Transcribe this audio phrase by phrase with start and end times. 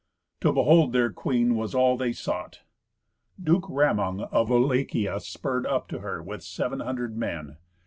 [0.39, 2.61] To behold their queen was all they sought.
[3.39, 7.57] Duke Ramung of Wallachia spurred up to her with seven hundred men.